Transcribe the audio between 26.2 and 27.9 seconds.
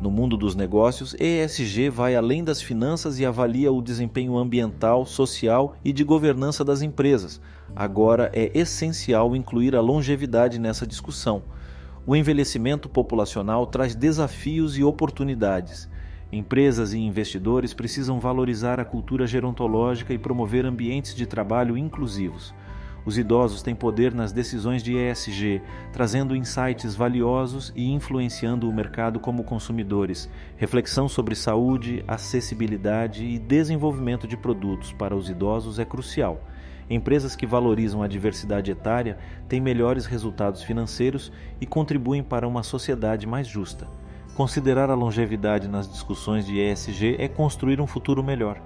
insights valiosos e